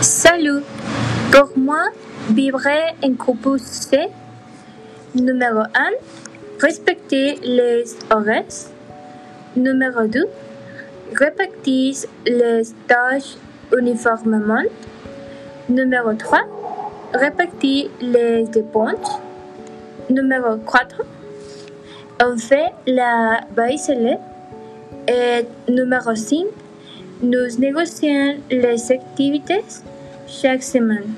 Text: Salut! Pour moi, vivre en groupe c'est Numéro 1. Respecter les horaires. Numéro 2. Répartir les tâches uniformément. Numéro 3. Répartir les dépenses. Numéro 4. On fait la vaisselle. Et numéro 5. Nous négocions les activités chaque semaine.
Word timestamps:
Salut! 0.00 0.62
Pour 1.32 1.50
moi, 1.58 1.88
vivre 2.30 2.60
en 3.02 3.08
groupe 3.10 3.58
c'est 3.60 4.10
Numéro 5.12 5.58
1. 5.58 5.66
Respecter 6.60 7.34
les 7.42 7.84
horaires. 8.08 8.44
Numéro 9.56 10.06
2. 10.06 10.24
Répartir 11.16 11.96
les 12.24 12.62
tâches 12.86 13.36
uniformément. 13.76 14.62
Numéro 15.68 16.14
3. 16.14 16.38
Répartir 17.14 17.90
les 18.00 18.44
dépenses. 18.44 19.20
Numéro 20.10 20.58
4. 20.58 21.02
On 22.24 22.36
fait 22.38 22.70
la 22.86 23.40
vaisselle. 23.56 24.20
Et 25.08 25.44
numéro 25.68 26.14
5. 26.14 26.46
Nous 27.20 27.58
négocions 27.58 28.36
les 28.48 28.92
activités 28.92 29.64
chaque 30.28 30.62
semaine. 30.62 31.14